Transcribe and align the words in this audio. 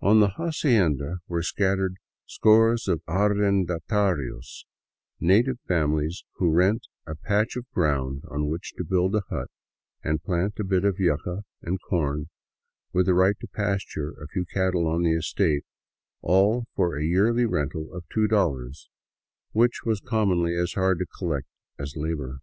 On 0.00 0.20
the 0.20 0.28
hacienda 0.38 1.18
were 1.26 1.40
a 1.40 1.42
scattered 1.42 1.96
score 2.24 2.74
of 2.74 3.00
arrendatarios, 3.08 4.64
native 5.18 5.58
families 5.66 6.22
who 6.34 6.52
rent 6.52 6.86
a 7.04 7.16
patch 7.16 7.56
of 7.56 7.68
ground 7.72 8.22
on 8.30 8.46
which 8.46 8.74
to 8.76 8.84
build 8.84 9.16
a 9.16 9.22
hut 9.28 9.50
and 10.04 10.22
plant 10.22 10.60
a 10.60 10.64
bit 10.64 10.84
of 10.84 11.00
yuca 11.00 11.42
and 11.62 11.80
corn, 11.82 12.28
with 12.92 13.06
the 13.06 13.14
right 13.14 13.34
to 13.40 13.48
pasture 13.48 14.12
a 14.22 14.28
few 14.28 14.44
cattle 14.44 14.86
on 14.86 15.02
the 15.02 15.16
estate, 15.16 15.64
all 16.20 16.66
for 16.76 16.94
a 16.94 17.02
yearly 17.04 17.44
rental 17.44 17.92
of 17.92 18.04
$2, 18.16 18.86
which 19.50 19.82
was 19.84 20.00
commonly 20.00 20.54
as 20.54 20.74
hard 20.74 21.00
to 21.00 21.06
collect 21.06 21.48
as 21.76 21.96
labor. 21.96 22.38